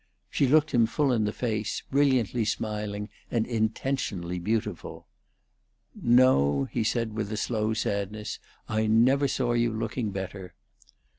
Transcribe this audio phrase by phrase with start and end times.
[0.31, 5.05] She looked him full in the face, brilliantly smiling, and intentionally beautiful.
[5.93, 10.55] "No," he said, with a slow sadness; "I never saw you looking better."